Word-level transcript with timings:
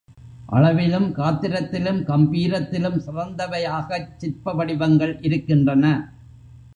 அளவிலும் 0.49 1.13
காத்திரத்திலும் 1.13 1.99
கம்பீரத்திலும் 2.07 2.97
சிறந்தவையாகச் 3.05 4.09
சிற்பவடிவங்கள் 4.21 5.13
இருக்கின்றன. 5.21 5.85